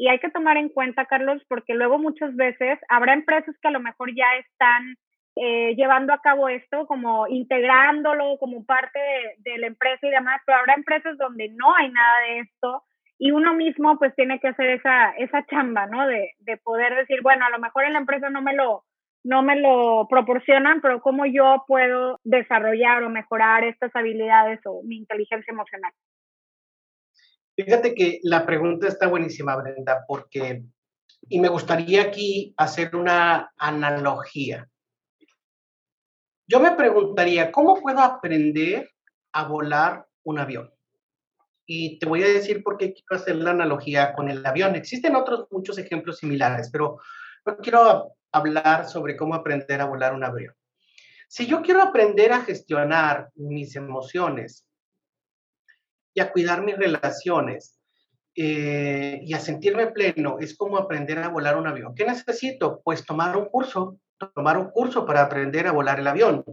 [0.00, 3.70] y hay que tomar en cuenta, Carlos, porque luego muchas veces habrá empresas que a
[3.70, 4.96] lo mejor ya están
[5.36, 10.40] eh, llevando a cabo esto, como integrándolo como parte de, de, la empresa y demás,
[10.46, 12.82] pero habrá empresas donde no hay nada de esto
[13.18, 16.06] y uno mismo pues tiene que hacer esa, esa chamba, ¿no?
[16.06, 18.84] De, de poder decir, bueno, a lo mejor en la empresa no me lo,
[19.22, 24.96] no me lo proporcionan, pero cómo yo puedo desarrollar o mejorar estas habilidades o mi
[24.96, 25.92] inteligencia emocional.
[27.64, 30.64] Fíjate que la pregunta está buenísima, Brenda, porque,
[31.28, 34.68] y me gustaría aquí hacer una analogía.
[36.46, 38.90] Yo me preguntaría, ¿cómo puedo aprender
[39.32, 40.72] a volar un avión?
[41.66, 44.74] Y te voy a decir por qué quiero hacer la analogía con el avión.
[44.74, 46.98] Existen otros muchos ejemplos similares, pero
[47.62, 50.54] quiero hablar sobre cómo aprender a volar un avión.
[51.28, 54.66] Si yo quiero aprender a gestionar mis emociones
[56.14, 57.78] y a cuidar mis relaciones
[58.34, 61.94] eh, y a sentirme pleno, es como aprender a volar un avión.
[61.94, 62.80] ¿Qué necesito?
[62.84, 63.98] Pues tomar un curso
[64.34, 66.44] tomar un curso para aprender a volar el avión.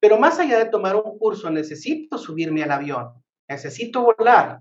[0.00, 4.60] Pero más allá de tomar un curso, necesito subirme al avión, necesito volar.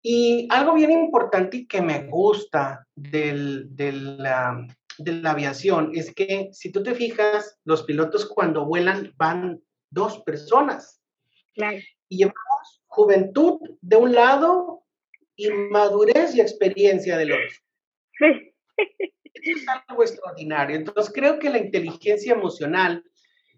[0.00, 4.18] Y algo bien importante y que me gusta del, del,
[4.98, 9.60] de la aviación es que si tú te fijas, los pilotos cuando vuelan van
[9.90, 11.02] dos personas.
[11.52, 11.78] Claro.
[12.08, 14.84] Y llevamos juventud de un lado
[15.36, 17.48] y madurez y experiencia del otro.
[18.18, 18.54] Sí.
[19.34, 20.76] es algo extraordinario.
[20.76, 23.04] Entonces, creo que la inteligencia emocional,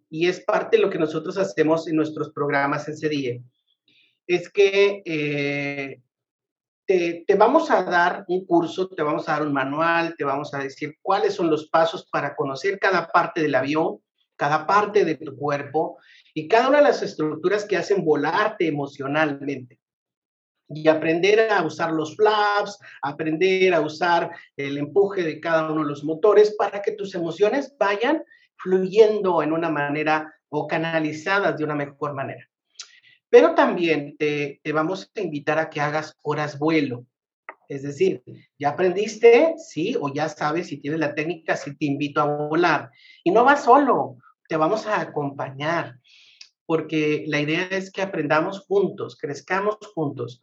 [0.08, 3.42] y es parte de lo que nosotros hacemos en nuestros programas en CDIE,
[4.26, 6.02] es que eh,
[6.86, 10.52] te, te, vamos a dar un curso, te vamos a dar un manual, te vamos
[10.54, 14.00] a decir cuáles son los pasos para conocer cada parte del avión,
[14.36, 15.98] cada parte de tu cuerpo
[16.34, 19.78] y cada una de las estructuras que hacen volarte emocionalmente.
[20.72, 25.88] y aprender a usar los flaps, aprender a usar el empuje de cada uno de
[25.88, 28.22] los motores para que tus emociones vayan
[28.54, 32.48] fluyendo en una manera o canalizadas de una mejor manera.
[33.30, 37.06] Pero también te, vamos a invitar a que hagas horas vuelo.
[37.68, 38.22] Es decir,
[38.58, 42.90] ya aprendiste, sí, o ya sabes si tienes la técnica, si te invito a volar.
[43.22, 44.16] Y no vas solo,
[44.48, 45.94] te vamos a acompañar,
[46.70, 50.40] porque la idea es que aprendamos juntos, crezcamos juntos.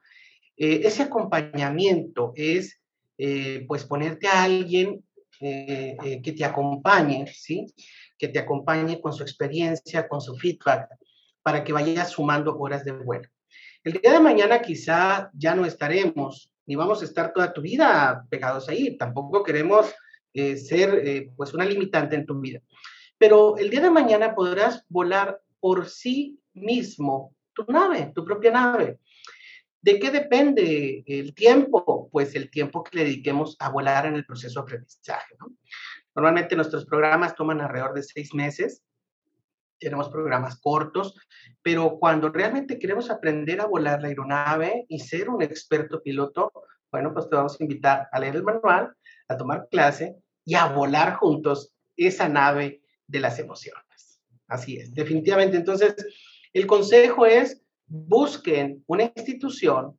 [0.58, 2.82] Eh, ese acompañamiento es,
[3.18, 5.06] eh, pues, ponerte a alguien
[5.40, 7.66] eh, que te acompañe, ¿sí?
[8.18, 10.90] Que te acompañe con su experiencia, con su feedback,
[11.42, 13.30] para que vayas sumando horas de vuelo.
[13.86, 18.26] El día de mañana quizá ya no estaremos, ni vamos a estar toda tu vida
[18.30, 18.98] pegados ahí.
[18.98, 19.96] Tampoco queremos
[20.34, 22.60] ser, pues, una limitante en tu vida.
[23.18, 29.00] Pero el día de mañana podrás volar por sí mismo tu nave, tu propia nave.
[29.82, 32.10] ¿De qué depende el tiempo?
[32.12, 35.36] Pues el tiempo que le dediquemos a volar en el proceso de aprendizaje.
[36.16, 38.84] Normalmente nuestros programas toman alrededor de seis meses.
[39.80, 41.16] Tenemos programas cortos,
[41.62, 46.52] pero cuando realmente queremos aprender a volar la aeronave y ser un experto piloto,
[46.92, 48.94] bueno, pues te vamos a invitar a leer el manual,
[49.28, 53.87] a tomar clase y a volar juntos esa nave de las emociones.
[54.48, 55.58] Así es, definitivamente.
[55.58, 55.96] Entonces,
[56.54, 59.98] el consejo es busquen una institución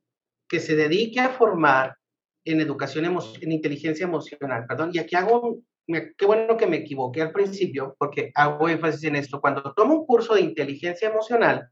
[0.49, 1.97] que se dedique a formar
[2.45, 3.05] en educación,
[3.41, 8.31] en inteligencia emocional, perdón, y aquí hago, qué bueno que me equivoqué al principio, porque
[8.35, 11.69] hago énfasis en esto, cuando tomo un curso de inteligencia emocional,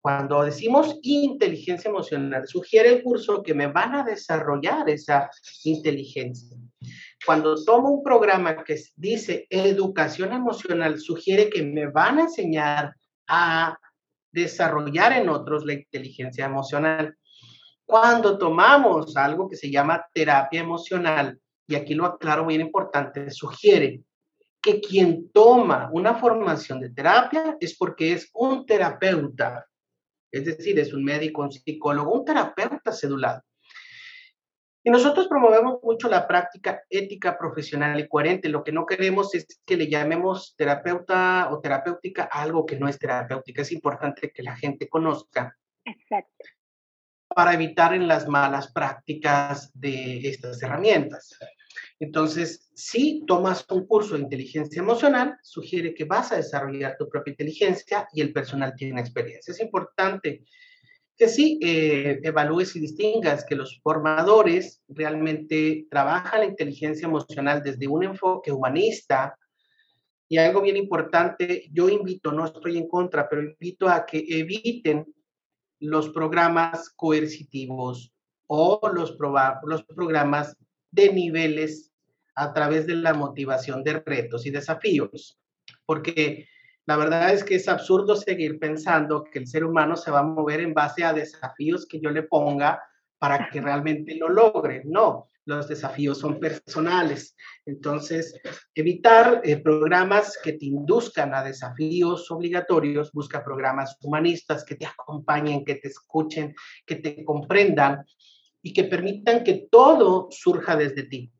[0.00, 5.28] cuando decimos inteligencia emocional, sugiere el curso que me van a desarrollar esa
[5.64, 6.56] inteligencia.
[7.24, 12.94] Cuando tomo un programa que dice educación emocional, sugiere que me van a enseñar
[13.28, 13.78] a
[14.32, 17.16] desarrollar en otros la inteligencia emocional.
[17.84, 24.02] Cuando tomamos algo que se llama terapia emocional, y aquí lo aclaro bien importante, sugiere
[24.62, 29.66] que quien toma una formación de terapia es porque es un terapeuta,
[30.32, 33.42] es decir, es un médico, un psicólogo, un terapeuta cedular.
[34.82, 38.48] Y nosotros promovemos mucho la práctica ética profesional y coherente.
[38.48, 42.88] Lo que no queremos es que le llamemos terapeuta o terapéutica a algo que no
[42.88, 43.60] es terapéutica.
[43.60, 45.54] Es importante que la gente conozca.
[45.84, 46.44] Exacto.
[47.28, 51.38] Para evitar en las malas prácticas de estas herramientas.
[52.00, 57.32] Entonces, si tomas un curso de inteligencia emocional, sugiere que vas a desarrollar tu propia
[57.32, 59.52] inteligencia y el personal tiene experiencia.
[59.52, 60.42] Es importante
[61.20, 67.86] que sí eh, evalúes y distingas que los formadores realmente trabajan la inteligencia emocional desde
[67.86, 69.36] un enfoque humanista.
[70.30, 75.14] Y algo bien importante, yo invito, no estoy en contra, pero invito a que eviten
[75.78, 78.14] los programas coercitivos
[78.46, 79.18] o los,
[79.64, 80.56] los programas
[80.90, 81.92] de niveles
[82.34, 85.38] a través de la motivación de retos y desafíos,
[85.84, 86.48] porque
[86.90, 90.24] la verdad es que es absurdo seguir pensando que el ser humano se va a
[90.24, 92.82] mover en base a desafíos que yo le ponga
[93.16, 94.82] para que realmente lo logre.
[94.84, 97.36] No, los desafíos son personales.
[97.64, 98.40] Entonces,
[98.74, 105.64] evitar eh, programas que te induzcan a desafíos obligatorios, busca programas humanistas que te acompañen,
[105.64, 108.04] que te escuchen, que te comprendan
[108.62, 111.32] y que permitan que todo surja desde ti.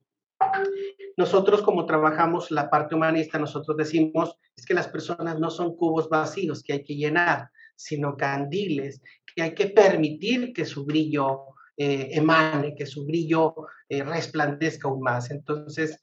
[1.21, 6.09] Nosotros como trabajamos la parte humanista, nosotros decimos es que las personas no son cubos
[6.09, 9.03] vacíos que hay que llenar, sino candiles,
[9.35, 13.55] que hay que permitir que su brillo eh, emane, que su brillo
[13.87, 15.31] eh, resplandezca aún más.
[15.31, 16.03] Entonces,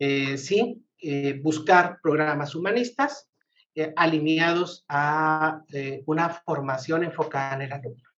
[0.00, 0.84] eh, sí,
[1.44, 3.28] buscar programas humanistas
[3.94, 5.62] alineados a
[6.06, 8.15] una formación enfocada en el alumno.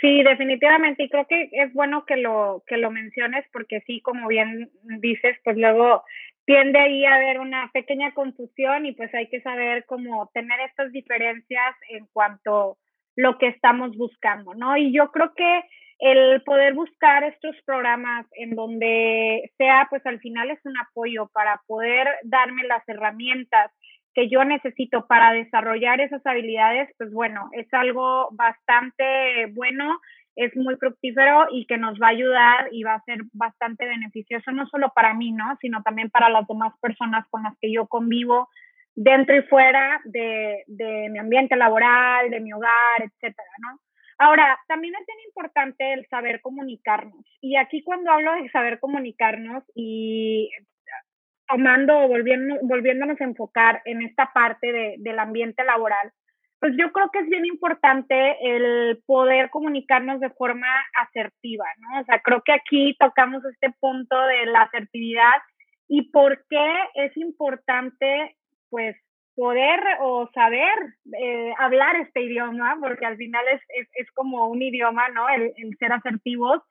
[0.00, 4.28] Sí, definitivamente, y creo que es bueno que lo, que lo menciones porque sí, como
[4.28, 6.04] bien dices, pues luego
[6.46, 10.90] tiende ahí a haber una pequeña confusión y pues hay que saber cómo tener estas
[10.92, 12.78] diferencias en cuanto
[13.14, 14.76] lo que estamos buscando, ¿no?
[14.76, 15.64] Y yo creo que
[15.98, 21.60] el poder buscar estos programas en donde sea, pues al final es un apoyo para
[21.66, 23.70] poder darme las herramientas
[24.14, 30.00] que yo necesito para desarrollar esas habilidades, pues bueno, es algo bastante bueno,
[30.36, 34.52] es muy fructífero y que nos va a ayudar y va a ser bastante beneficioso,
[34.52, 35.56] no solo para mí, ¿no?
[35.60, 38.48] Sino también para las demás personas con las que yo convivo
[38.94, 43.78] dentro y fuera de, de mi ambiente laboral, de mi hogar, etcétera, ¿no?
[44.18, 47.24] Ahora, también es bien importante el saber comunicarnos.
[47.40, 50.50] Y aquí cuando hablo de saber comunicarnos y
[51.50, 56.12] tomando o volviendo, volviéndonos a enfocar en esta parte de, del ambiente laboral,
[56.60, 62.00] pues yo creo que es bien importante el poder comunicarnos de forma asertiva, ¿no?
[62.00, 65.40] O sea, creo que aquí tocamos este punto de la asertividad
[65.88, 68.36] y por qué es importante,
[68.68, 68.94] pues,
[69.34, 70.74] poder o saber
[71.18, 75.28] eh, hablar este idioma, porque al final es, es, como un idioma, ¿no?
[75.30, 76.62] El, ser asertivos.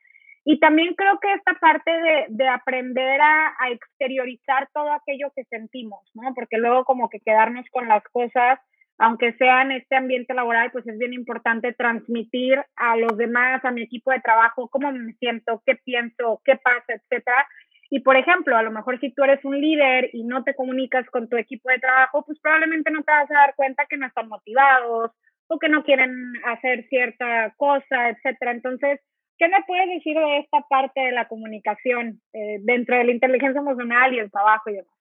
[0.46, 5.44] Y también creo que esta parte de, de aprender a, a, exteriorizar todo aquello que
[5.46, 6.34] sentimos, ¿no?
[6.34, 8.60] Porque luego como que quedarnos con las cosas
[9.00, 13.72] aunque sea en este ambiente laboral, pues es bien importante transmitir a los demás, a
[13.72, 17.48] mi equipo de trabajo, cómo me siento, qué pienso, qué pasa, etcétera.
[17.90, 21.10] Y por ejemplo, a lo mejor si tú eres un líder y no te comunicas
[21.10, 24.06] con tu equipo de trabajo, pues probablemente no te vas a dar cuenta que no
[24.06, 25.12] están motivados
[25.48, 28.52] o que no quieren hacer cierta cosa, etcétera.
[28.52, 29.00] Entonces,
[29.40, 33.60] ¿qué me puedes decir de esta parte de la comunicación eh, dentro de la inteligencia
[33.60, 34.94] emocional y el trabajo y demás?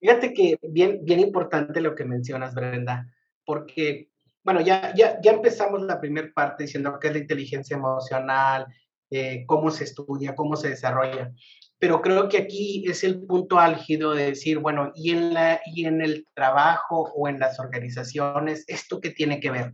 [0.00, 3.06] Fíjate que bien, bien importante lo que mencionas, Brenda,
[3.46, 4.10] porque,
[4.44, 8.66] bueno, ya, ya, ya empezamos la primera parte diciendo qué es la inteligencia emocional,
[9.10, 11.32] eh, cómo se estudia, cómo se desarrolla,
[11.78, 15.86] pero creo que aquí es el punto álgido de decir, bueno, y en, la, y
[15.86, 19.72] en el trabajo o en las organizaciones, ¿esto qué tiene que ver?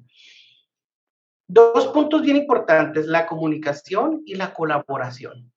[1.53, 5.53] Dos puntos bien importantes, la comunicación y la colaboración.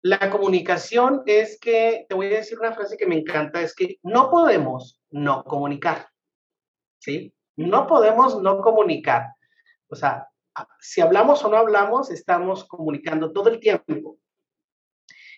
[0.00, 3.98] La comunicación es que, te voy a decir una frase que me encanta, es que
[4.02, 6.08] no podemos no comunicar,
[6.98, 7.34] ¿sí?
[7.54, 9.34] No podemos no comunicar.
[9.88, 10.26] O sea,
[10.80, 14.16] si hablamos o no hablamos, estamos comunicando todo el tiempo.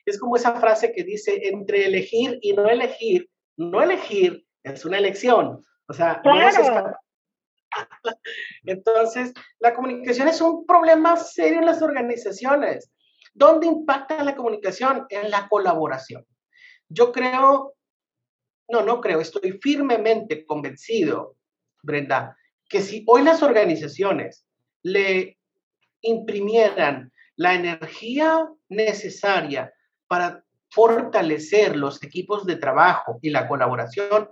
[0.07, 4.99] Es como esa frase que dice, entre elegir y no elegir, no elegir es una
[4.99, 5.61] elección.
[5.89, 6.95] O sea, claro.
[8.65, 12.91] Entonces, la comunicación es un problema serio en las organizaciones.
[13.33, 15.07] ¿Dónde impacta la comunicación?
[15.09, 16.25] En la colaboración.
[16.89, 17.75] Yo creo,
[18.69, 21.37] no, no creo, estoy firmemente convencido,
[21.83, 22.37] Brenda,
[22.69, 24.47] que si hoy las organizaciones
[24.83, 25.39] le
[26.03, 29.73] imprimieran la energía necesaria
[30.07, 34.31] para fortalecer los equipos de trabajo y la colaboración,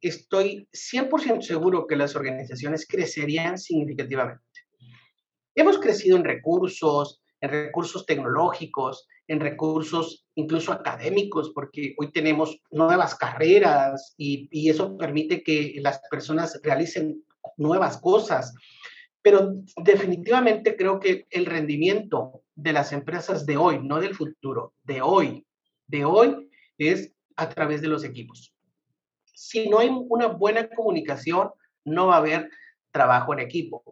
[0.00, 4.42] estoy 100% seguro que las organizaciones crecerían significativamente.
[5.54, 13.14] Hemos crecido en recursos, en recursos tecnológicos, en recursos incluso académicos, porque hoy tenemos nuevas
[13.14, 17.24] carreras y, y, eso permite que las personas realicen
[17.56, 18.54] nuevas cosas.
[19.20, 25.02] Pero definitivamente creo que el rendimiento de las empresas de hoy, no del futuro, de
[25.02, 25.44] hoy,
[25.86, 28.54] de hoy es a través de los equipos.
[29.38, 31.52] Si no hay una buena comunicación,
[31.84, 32.50] no va a haber
[32.90, 33.84] trabajo en equipo.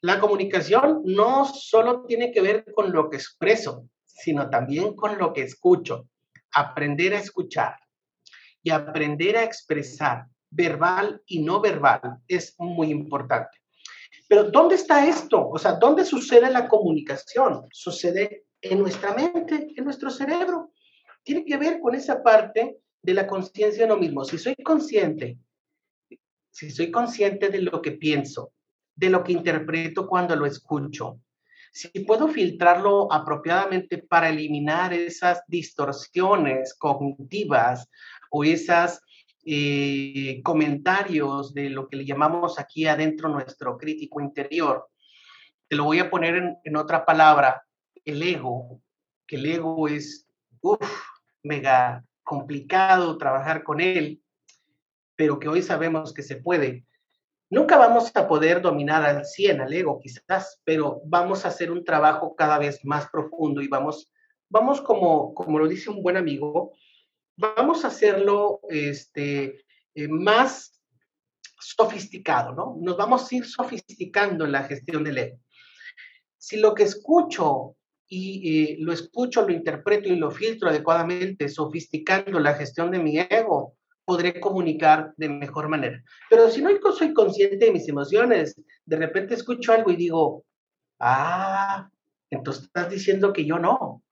[0.00, 5.34] La comunicación no solo tiene que ver con lo que expreso, sino también con lo
[5.34, 6.08] que escucho.
[6.54, 7.76] Aprender a escuchar
[8.62, 13.58] y aprender a expresar verbal y no verbal es muy importante.
[14.26, 15.46] Pero ¿dónde está esto?
[15.50, 17.66] O sea, ¿dónde sucede la comunicación?
[17.70, 20.72] Sucede en nuestra mente, en nuestro cerebro.
[21.22, 24.24] Tiene que ver con esa parte de la conciencia de lo mismo.
[24.24, 25.38] Si soy consciente,
[26.50, 28.52] si soy consciente de lo que pienso,
[28.96, 31.20] de lo que interpreto cuando lo escucho.
[31.72, 37.88] Si puedo filtrarlo apropiadamente para eliminar esas distorsiones cognitivas
[38.32, 39.00] o esos
[39.44, 44.88] eh, comentarios de lo que le llamamos aquí adentro nuestro crítico interior,
[45.68, 47.62] te lo voy a poner en, en otra palabra,
[48.04, 48.82] el ego,
[49.28, 50.26] que el ego es
[50.60, 50.80] uf,
[51.44, 54.22] mega complicado trabajar con él,
[55.16, 56.84] pero que hoy sabemos que se puede
[57.48, 61.84] Nunca vamos a poder dominar al 100 al ego quizás, pero vamos a hacer un
[61.84, 64.10] trabajo cada vez más profundo y vamos,
[64.48, 66.72] vamos como, como lo dice un buen amigo,
[67.36, 70.82] vamos a hacerlo este, eh, más
[71.60, 72.76] sofisticado, ¿no?
[72.80, 75.38] Nos vamos a ir sofisticando en la gestión del ego.
[76.36, 77.75] Si lo que escucho
[78.08, 83.18] y eh, lo escucho, lo interpreto y lo filtro adecuadamente, sofisticando la gestión de mi
[83.18, 86.02] ego, podré comunicar de mejor manera.
[86.30, 90.44] Pero si no soy consciente de mis emociones, de repente escucho algo y digo,
[91.00, 91.90] ah,
[92.30, 94.02] entonces estás diciendo que yo no.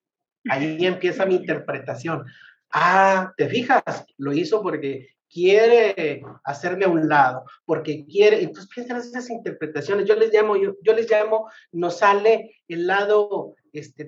[0.50, 2.24] Ahí empieza mi interpretación.
[2.72, 8.98] Ah, te fijas, lo hizo porque quiere hacerme a un lado, porque quiere, entonces piensan
[8.98, 14.04] esas interpretaciones, yo les llamo, yo, yo les llamo, nos sale el lado este,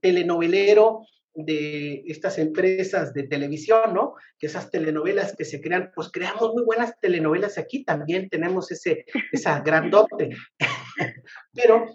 [0.00, 1.00] telenovelero
[1.34, 4.14] de estas empresas de televisión, ¿no?
[4.38, 9.04] Que esas telenovelas que se crean, pues creamos muy buenas telenovelas aquí, también tenemos ese,
[9.32, 10.30] esa gran dote.
[11.52, 11.86] Pero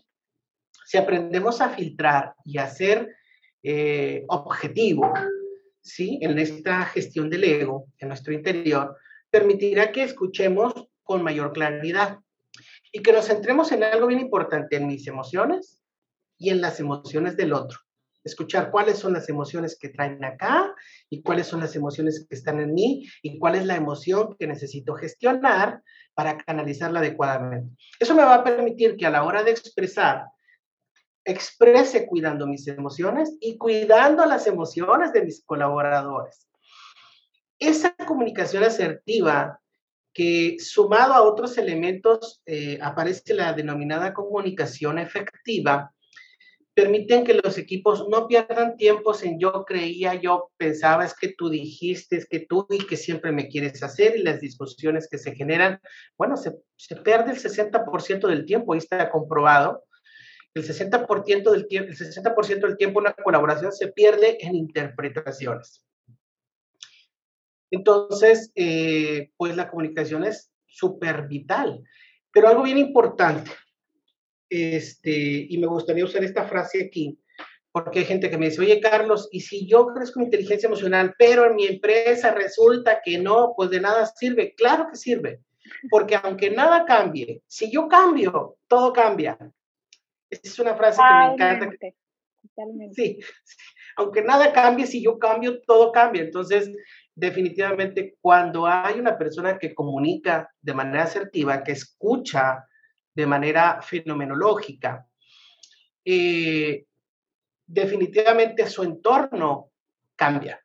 [0.85, 3.15] si aprendemos a filtrar y a ser
[3.63, 5.13] eh, objetivo,
[5.87, 6.19] ¿sí?
[6.21, 8.95] En esta gestión del ego, en nuestro interior,
[9.29, 10.73] permitirá que escuchemos
[11.03, 12.19] con mayor claridad.
[12.91, 15.81] Y que nos centremos en algo bien importante, en mis emociones
[16.37, 17.79] y en las emociones del otro.
[18.23, 20.73] Escuchar cuáles son las emociones que traen acá
[21.09, 24.47] y cuáles son las emociones que están en mí y cuál es la emoción que
[24.47, 25.81] necesito gestionar
[26.13, 27.75] para canalizarla adecuadamente.
[27.99, 30.25] Eso me va a permitir que a la hora de expresar,
[31.27, 36.47] exprese cuidando mis emociones y cuidando las emociones de mis colaboradores.
[37.59, 39.59] Esa comunicación asertiva
[40.13, 45.93] que sumado a otros elementos eh, aparece la denominada comunicación efectiva,
[46.73, 51.49] permiten que los equipos no pierdan tiempos en yo creía, yo pensaba, es que tú
[51.49, 55.35] dijiste, es que tú y que siempre me quieres hacer y las discusiones que se
[55.35, 55.81] generan,
[56.17, 59.83] bueno, se, se pierde el 60% del tiempo, ahí está comprobado.
[60.57, 65.83] El 60%, del el 60 del tiempo una colaboración se pierde en interpretaciones.
[67.69, 71.83] Entonces, eh, pues la comunicación es súper vital.
[72.31, 73.51] Pero algo bien importante,
[74.49, 75.11] este,
[75.49, 77.19] y me gustaría usar esta frase aquí,
[77.71, 81.13] porque hay gente que me dice, oye Carlos, ¿y si yo crezco mi inteligencia emocional,
[81.17, 84.53] pero en mi empresa resulta que no, pues de nada sirve?
[84.55, 85.41] Claro que sirve,
[85.89, 89.37] porque aunque nada cambie, si yo cambio, todo cambia.
[90.29, 91.77] Esa es una frase que me encanta.
[92.41, 92.95] Totalmente.
[92.95, 93.19] Sí,
[93.97, 96.21] aunque nada cambie, si yo cambio, todo cambia.
[96.21, 96.71] Entonces,
[97.15, 102.67] definitivamente, cuando hay una persona que comunica de manera asertiva, que escucha,
[103.17, 105.07] de manera fenomenológica.
[106.05, 106.85] Eh,
[107.65, 109.71] definitivamente su entorno
[110.15, 110.63] cambia,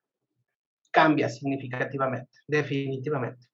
[0.91, 3.47] cambia significativamente, definitivamente.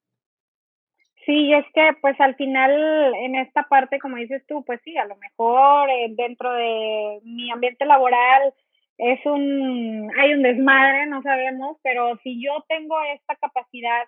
[1.28, 2.72] Sí, es que pues al final
[3.16, 7.50] en esta parte, como dices tú, pues sí, a lo mejor eh, dentro de mi
[7.50, 8.54] ambiente laboral
[8.96, 14.04] es un, hay un desmadre, no sabemos, pero si yo tengo esta capacidad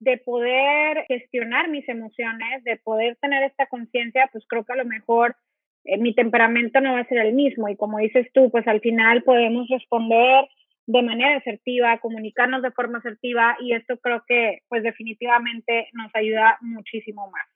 [0.00, 4.84] de poder gestionar mis emociones, de poder tener esta conciencia, pues creo que a lo
[4.84, 5.36] mejor
[5.84, 7.68] eh, mi temperamento no va a ser el mismo.
[7.68, 10.48] Y como dices tú, pues al final podemos responder
[10.86, 16.58] de manera asertiva, comunicarnos de forma asertiva y esto creo que pues definitivamente nos ayuda
[16.60, 17.46] muchísimo más.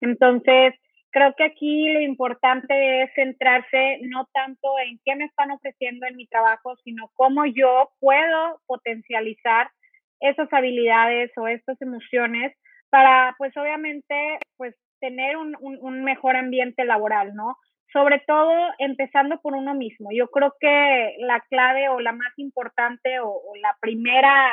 [0.00, 0.74] Entonces,
[1.10, 6.16] creo que aquí lo importante es centrarse no tanto en qué me están ofreciendo en
[6.16, 9.70] mi trabajo, sino cómo yo puedo potencializar
[10.20, 12.54] esas habilidades o estas emociones
[12.90, 17.56] para, pues obviamente, pues tener un, un, mejor ambiente laboral, ¿no?
[17.96, 20.10] Sobre todo empezando por uno mismo.
[20.12, 24.52] Yo creo que la clave o la más importante o, la primera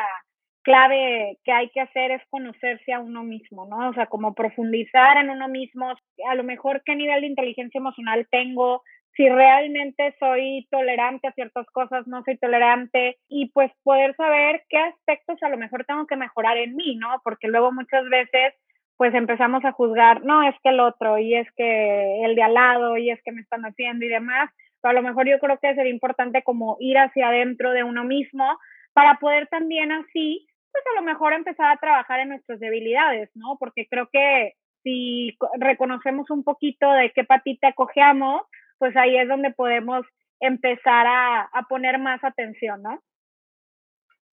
[0.61, 3.89] clave que hay que hacer es conocerse a uno mismo, ¿no?
[3.89, 5.93] O sea, como profundizar en uno mismo,
[6.29, 8.81] a lo mejor qué nivel de inteligencia emocional tengo,
[9.11, 14.77] si realmente soy tolerante a ciertas cosas, no soy tolerante y pues poder saber qué
[14.77, 17.19] aspectos a lo mejor tengo que mejorar en mí, ¿no?
[17.25, 18.53] Porque luego muchas veces
[18.97, 22.53] pues empezamos a juzgar, no, es que el otro y es que el de al
[22.53, 24.49] lado y es que me están haciendo y demás,
[24.81, 28.03] pero a lo mejor yo creo que sería importante como ir hacia adentro de uno
[28.03, 28.45] mismo
[28.93, 33.57] para poder también así, pues a lo mejor empezar a trabajar en nuestras debilidades, ¿no?
[33.59, 38.41] Porque creo que si reconocemos un poquito de qué patita cojeamos,
[38.77, 40.05] pues ahí es donde podemos
[40.39, 43.01] empezar a, poner más atención, ¿no?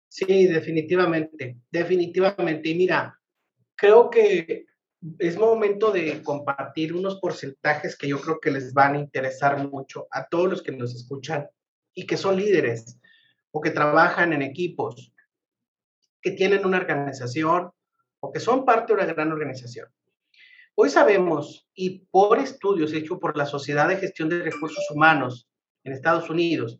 [0.09, 2.69] Sí, definitivamente, definitivamente.
[2.69, 3.20] Y mira,
[3.81, 4.67] creo que
[5.19, 10.07] es momento de compartir unos porcentajes que yo creo que les van a interesar mucho
[10.11, 11.49] a todos los que nos escuchan
[11.95, 12.99] y que son líderes
[13.51, 15.15] o que trabajan en equipos,
[16.21, 17.71] que tienen una organización
[18.21, 19.89] o que son parte de una gran organización.
[20.75, 25.49] Hoy sabemos, y por estudios hechos por la Sociedad de Gestión de Recursos Humanos
[25.85, 26.79] en Estados Unidos,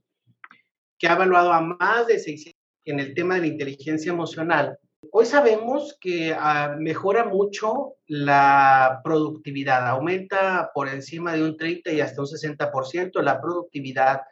[0.99, 4.79] que ha evaluado a más de 600 en el tema de la inteligencia emocional,
[5.13, 12.01] hoy sabemos que ah, mejora mucho la productividad, aumenta por encima de un 30 y
[12.01, 14.23] hasta un 60% la productividad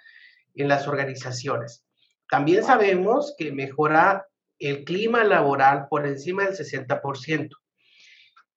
[0.55, 1.85] en las organizaciones.
[2.31, 4.27] También sabemos que mejora
[4.59, 7.49] el clima laboral por encima del 60%.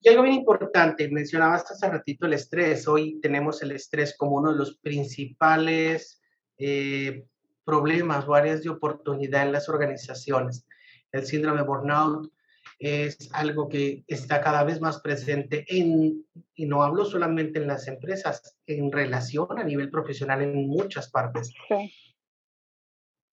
[0.04, 2.88] Y algo bien importante, mencionabas hace ratito el estrés.
[2.88, 6.22] Hoy tenemos el estrés como uno de los principales
[6.58, 7.24] eh,
[7.64, 10.66] problemas o áreas de oportunidad en las organizaciones.
[11.12, 12.32] El síndrome burnout
[12.80, 17.88] es algo que está cada vez más presente en, y no hablo solamente en las
[17.88, 21.54] empresas, en relación a nivel profesional en muchas partes.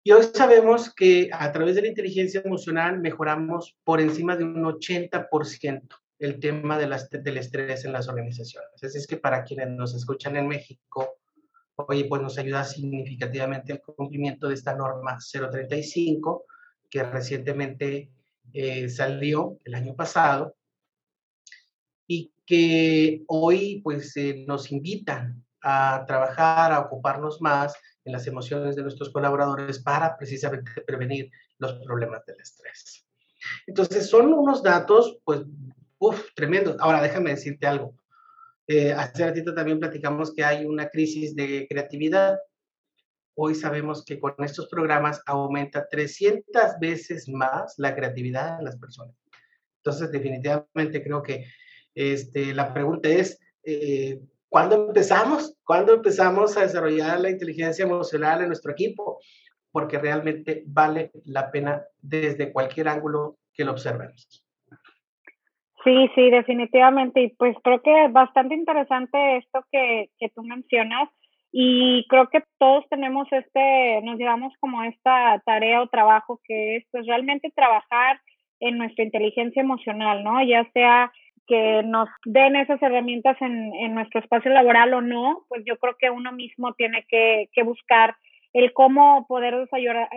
[0.04, 4.62] Y hoy sabemos que a través de la inteligencia emocional mejoramos por encima de un
[4.62, 6.88] 80% el tema de
[7.20, 8.82] del estrés en las organizaciones.
[8.82, 11.18] Así es que para quienes nos escuchan en México,
[11.76, 16.44] oye, pues nos ayuda significativamente el cumplimiento de esta norma 035,
[16.90, 18.10] que recientemente
[18.52, 20.56] eh, salió el año pasado,
[22.06, 27.74] y que hoy pues eh, nos invitan a trabajar, a ocuparnos más
[28.04, 33.06] en las emociones de nuestros colaboradores para precisamente prevenir los problemas del estrés.
[33.66, 35.42] Entonces, son unos datos, pues,
[35.98, 36.76] uff, tremendos.
[36.80, 37.94] Ahora, déjame decirte algo.
[38.66, 42.38] Eh, hace ratito también platicamos que hay una crisis de creatividad.
[43.40, 49.14] Hoy sabemos que con estos programas aumenta 300 veces más la creatividad de las personas.
[49.76, 51.44] Entonces, definitivamente creo que
[51.94, 54.18] este, la pregunta es, eh,
[54.48, 55.56] ¿cuándo empezamos?
[55.62, 59.20] ¿Cuándo empezamos a desarrollar la inteligencia emocional en nuestro equipo?
[59.70, 64.44] Porque realmente vale la pena desde cualquier ángulo que lo observemos.
[65.84, 67.22] Sí, sí, definitivamente.
[67.22, 71.08] Y pues creo que es bastante interesante esto que, que tú mencionas.
[71.50, 76.84] Y creo que todos tenemos este, nos llevamos como esta tarea o trabajo que es
[76.90, 78.20] pues realmente trabajar
[78.60, 80.42] en nuestra inteligencia emocional, ¿no?
[80.42, 81.10] Ya sea
[81.46, 85.96] que nos den esas herramientas en, en nuestro espacio laboral o no, pues yo creo
[85.98, 88.16] que uno mismo tiene que, que buscar
[88.52, 89.54] el cómo poder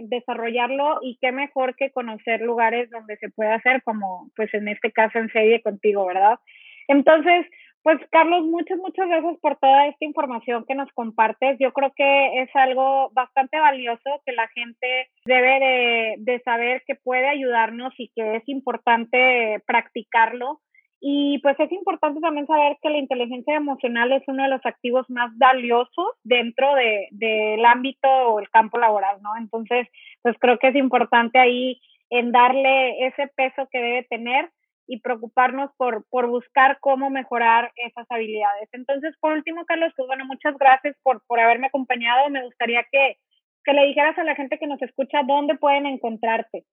[0.03, 4.91] desarrollarlo y qué mejor que conocer lugares donde se puede hacer, como pues en este
[4.91, 6.39] caso en serie contigo, ¿verdad?
[6.87, 7.45] Entonces,
[7.83, 11.57] pues Carlos, muchas, muchas gracias por toda esta información que nos compartes.
[11.59, 16.95] Yo creo que es algo bastante valioso que la gente debe de, de saber que
[16.95, 20.61] puede ayudarnos y que es importante practicarlo
[21.03, 25.09] y pues es importante también saber que la inteligencia emocional es uno de los activos
[25.09, 29.35] más valiosos dentro de, del ámbito o el campo laboral, ¿no?
[29.35, 29.87] Entonces,
[30.21, 34.51] pues creo que es importante ahí en darle ese peso que debe tener
[34.91, 38.67] y preocuparnos por, por buscar cómo mejorar esas habilidades.
[38.73, 42.29] Entonces, por último, Carlos, pues bueno, muchas gracias por, por haberme acompañado.
[42.29, 43.15] Me gustaría que,
[43.63, 46.65] que le dijeras a la gente que nos escucha dónde pueden encontrarte.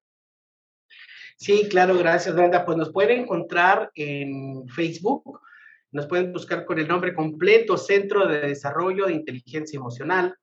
[1.36, 2.64] Sí, claro, gracias Brenda.
[2.64, 5.40] Pues nos pueden encontrar en Facebook,
[5.92, 10.34] nos pueden buscar con el nombre completo Centro de Desarrollo de Inteligencia Emocional,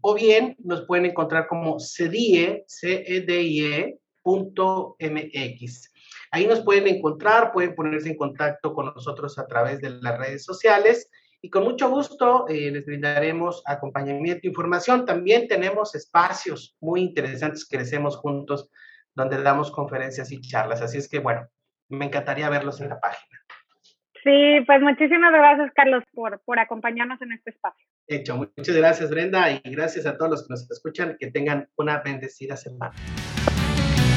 [0.00, 2.64] o bien nos pueden encontrar como CEDIE,
[4.24, 5.92] CEDIE.mx.
[6.32, 10.44] Ahí nos pueden encontrar, pueden ponerse en contacto con nosotros a través de las redes
[10.44, 11.10] sociales
[11.42, 15.06] y con mucho gusto eh, les brindaremos acompañamiento e información.
[15.06, 18.70] También tenemos espacios muy interesantes crecemos juntos
[19.14, 20.82] donde damos conferencias y charlas.
[20.82, 21.48] Así es que, bueno,
[21.88, 23.38] me encantaría verlos en la página.
[24.22, 27.86] Sí, pues muchísimas gracias, Carlos, por, por acompañarnos en este espacio.
[28.06, 31.16] Hecho, muchas gracias, Brenda, y gracias a todos los que nos escuchan.
[31.18, 32.92] Que tengan una bendecida semana.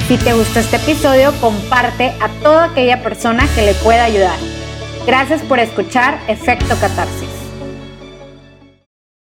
[0.07, 4.37] Si te gustó este episodio, comparte a toda aquella persona que le pueda ayudar.
[5.07, 7.22] Gracias por escuchar Efecto Catarsis.